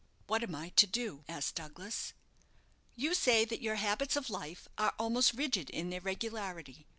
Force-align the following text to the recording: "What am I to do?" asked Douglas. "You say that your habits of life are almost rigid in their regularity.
"What 0.25 0.41
am 0.41 0.55
I 0.55 0.69
to 0.69 0.87
do?" 0.87 1.23
asked 1.27 1.53
Douglas. 1.53 2.13
"You 2.95 3.13
say 3.13 3.45
that 3.45 3.61
your 3.61 3.75
habits 3.75 4.15
of 4.15 4.31
life 4.31 4.67
are 4.75 4.95
almost 4.97 5.33
rigid 5.35 5.69
in 5.69 5.91
their 5.91 6.01
regularity. 6.01 6.87